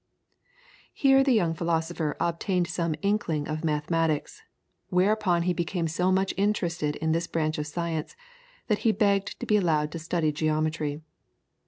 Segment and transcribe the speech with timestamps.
[0.93, 4.41] Here the young philosopher obtained some inkling of mathematics,
[4.89, 8.15] whereupon he became so much interested in this branch of science,
[8.65, 11.03] that he begged to be allowed to study geometry.